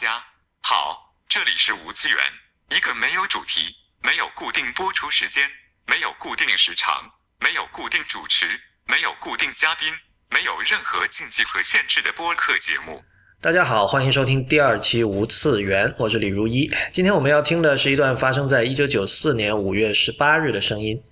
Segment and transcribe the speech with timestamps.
[0.00, 0.24] 家
[0.62, 2.32] 好，这里是无次元，
[2.70, 5.52] 一个没有主题、没有固定播出时间、
[5.86, 7.04] 没有固定时长、
[7.38, 9.94] 没有固定主持、没有固定嘉宾、
[10.30, 13.04] 没有任何禁忌和限制的播客节目。
[13.42, 16.70] 大家好，欢迎收听第二期无次元，我是李如一。
[16.92, 21.02] 今天我们要听的是一段发生在一九九四年五月十八日的声音，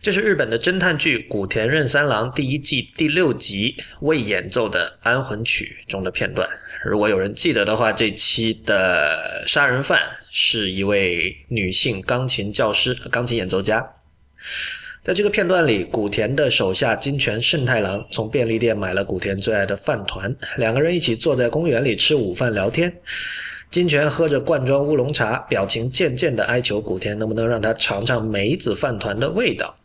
[0.00, 6.48] 这是日本的侦探剧《古田任三郎》第一季第六集未演奏的《安魂曲》中的片段。
[6.82, 10.00] 如果有人记得的话，这期的杀人犯
[10.30, 13.86] 是一位女性钢琴教师、钢琴演奏家。
[15.06, 22.92] 在这个片段里，古田的手下金泉胜太郎从便利店买了古田最爱的饭团，两个人一起坐在公园里吃午饭聊天。
[23.70, 29.76] 金泉喝着罐装乌龙茶，表情渐渐地哀求古田能不能让他尝尝梅子饭团的味道。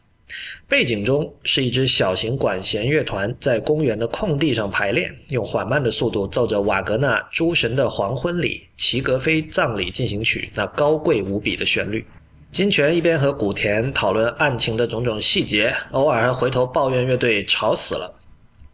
[0.67, 12.03] 背景中是一支小型管弦乐团在公园的空地上排练，用缓慢的速度奏着瓦格纳《诸神的黄昏》里齐格菲葬礼进行曲那高贵无比的旋律。
[12.52, 18.14] 金泉一边和古田讨论案情的种种细节，偶尔还回头抱怨乐队吵死了。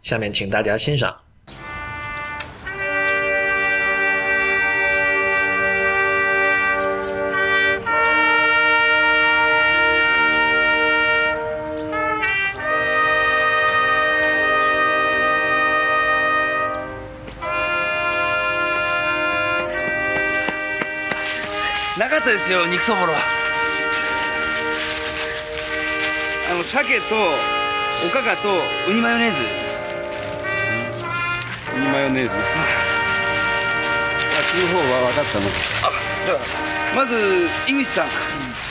[0.02, 1.16] 下面请大家欣赏。
[21.98, 23.35] なかったですよ肉そぼろは
[26.57, 27.15] の鮭と
[28.07, 28.49] おかかと
[28.89, 29.37] ウニマヨネーズ。
[31.75, 32.35] ウニマヨネーズ。
[32.35, 32.39] あ
[34.41, 35.45] その方は分かったの。
[35.83, 35.91] あ
[36.95, 38.05] まず井口さん。
[38.05, 38.09] あ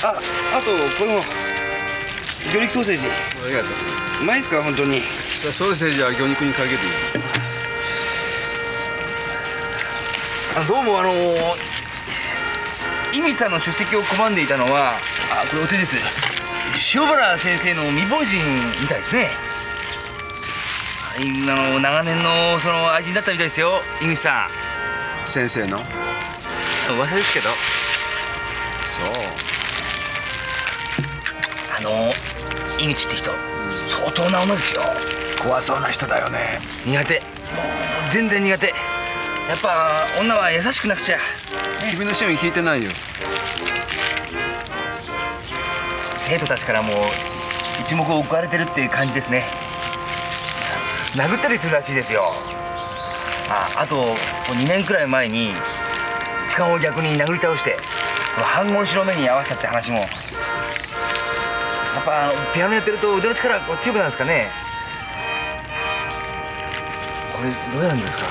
[0.09, 1.23] あとこの
[2.53, 3.07] 魚肉ソーセージ。
[3.07, 3.11] あ
[3.49, 3.71] りがとう。
[4.23, 4.63] うまいですか？
[4.63, 5.01] 本当に。
[5.01, 6.77] じゃあソーセージは魚肉にかけて。
[10.57, 11.13] あのどうもあの
[13.13, 14.95] 井口さんの出席を拒んでいたのは
[15.31, 15.95] あこれお手です
[16.95, 18.43] 塩原先生の未亡人
[18.81, 19.31] みたいですね。
[21.17, 23.83] あの長年のその愛人だったみたいですよ。
[24.03, 24.49] 井口さ
[25.25, 25.79] 先生の？
[25.79, 25.83] ん
[26.97, 27.49] 噂ですけど。
[28.85, 29.13] そう。
[31.77, 32.13] あの
[32.79, 33.33] 井口って人
[33.89, 34.83] 相当な女ですよ。
[35.43, 36.61] 怖そうな人だよね。
[36.85, 37.23] 苦手。
[38.13, 38.67] 全然苦手。
[38.67, 38.73] や
[39.55, 41.19] っぱ女は優しくなくちゃ。
[41.91, 42.91] 君の趣味聞いてないよ
[46.29, 46.89] 生徒たちからも
[47.81, 49.45] 一目置かれてるっていう感じですね。
[51.15, 52.33] 殴ったりするらしいですよ。
[53.49, 54.17] ああと
[54.53, 55.55] 2年くらい前に
[56.49, 57.79] 痴漢を逆に殴り倒して
[58.35, 59.99] 反言白目に合わせたって話も。
[59.99, 60.05] や
[62.01, 64.51] っぱピアノやってると腕の力が強くなるんですかね。
[67.37, 67.51] これ
[67.81, 68.25] どうなんですか？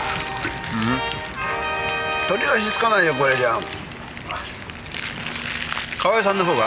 [2.28, 3.60] 取り足つかないよこれじゃ。
[5.98, 6.66] 河合さんの方が。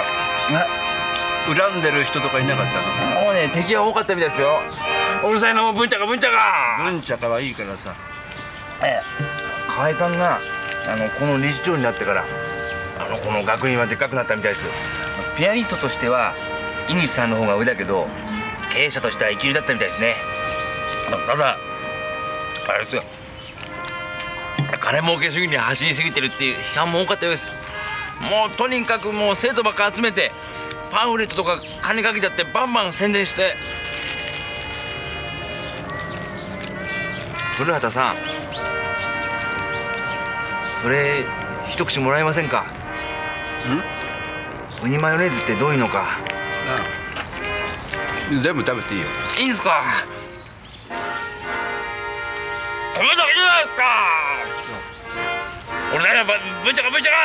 [0.50, 0.66] な
[1.54, 4.60] 恨んでる人とかいなかったのもうね敵が多かったみたいですよ。
[5.28, 7.94] うるさいの文ちゃか文ちゃか文ちゃかはいいからさ。
[8.82, 9.68] ええ。
[9.68, 10.40] 河合さんが
[10.88, 12.24] あのこの理事長になってから
[12.98, 14.66] あのこの学院はでっかくなったみたいです
[15.36, 16.34] ピアニストとしては
[16.88, 18.08] 井口さんの方が上だけど
[18.72, 20.14] 経営者としては一流だったみたいですね。
[21.26, 21.56] ただ
[22.68, 23.02] あれですよ。
[24.80, 27.48] 金儲け主義に走りすぎてるっていう批判も多かったようです。
[28.20, 30.32] もうとにかくもう生徒ばっか集めて
[30.90, 33.54] パンフレットとか金かけちゃってバンバン宣伝して。
[37.56, 38.16] 古畑さん。
[40.80, 41.26] それ
[41.68, 42.64] 一口もらえませんか？
[44.82, 46.18] ウニマヨネーズってどういうのか？
[48.30, 49.06] 全部食べていいよ。
[49.40, 49.82] いいんすか？
[52.96, 53.82] 米だけじゃないですか。
[55.94, 56.24] 俺だよ
[56.64, 57.18] ぶんちゃかぶんちゃか